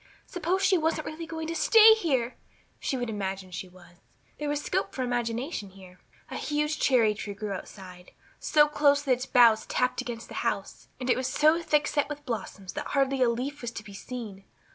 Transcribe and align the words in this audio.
Suppose 0.25 0.63
she 0.63 0.79
wasn't 0.79 1.05
really 1.05 1.27
going 1.27 1.45
to 1.45 1.53
stay 1.53 1.93
here! 1.93 2.35
She 2.79 2.97
would 2.97 3.07
imagine 3.07 3.51
she 3.51 3.69
was. 3.69 3.97
There 4.39 4.49
was 4.49 4.59
scope 4.63 4.95
for 4.95 5.03
imagination 5.03 5.69
here. 5.69 5.99
A 6.31 6.37
huge 6.37 6.79
cherry 6.79 7.13
tree 7.13 7.35
grew 7.35 7.51
outside, 7.51 8.09
so 8.39 8.67
close 8.67 9.03
that 9.03 9.11
its 9.11 9.27
boughs 9.27 9.67
tapped 9.67 10.01
against 10.01 10.27
the 10.27 10.33
house, 10.41 10.87
and 10.99 11.07
it 11.07 11.15
was 11.15 11.27
so 11.27 11.61
thick 11.61 11.85
set 11.85 12.09
with 12.09 12.25
blossoms 12.25 12.73
that 12.73 12.87
hardly 12.97 13.21
a 13.21 13.29
leaf 13.29 13.61
was 13.61 13.69
to 13.73 13.83
be 13.83 13.93
seen. 13.93 14.43